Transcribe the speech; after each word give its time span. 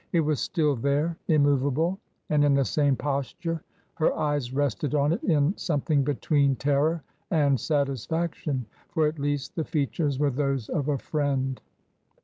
It 0.13 0.21
was 0.21 0.39
still 0.39 0.75
there, 0.75 1.15
immovable. 1.27 1.99
TRANSITION, 2.25 2.25
305 2.27 2.35
and 2.35 2.45
in 2.45 2.53
the 2.55 2.65
same 2.65 2.95
posture: 2.95 3.63
her 3.93 4.17
eyes 4.17 4.51
rested 4.51 4.95
on 4.95 5.13
it 5.13 5.21
in 5.23 5.55
some 5.57 5.81
thing 5.81 6.01
between 6.01 6.55
terror 6.55 7.03
and 7.29 7.59
satisfaction— 7.59 8.65
for 8.95 9.05
at 9.05 9.19
least 9.19 9.55
the 9.55 9.63
features 9.63 10.17
were 10.17 10.31
those 10.31 10.69
of 10.69 10.87
a 10.87 10.97
friend. 10.97 11.61